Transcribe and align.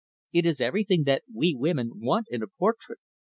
It 0.33 0.45
has 0.45 0.59
everything 0.59 1.03
that 1.03 1.21
we 1.31 1.53
women 1.53 1.91
want 1.99 2.25
in 2.31 2.41
a 2.41 2.47
portrait. 2.47 2.97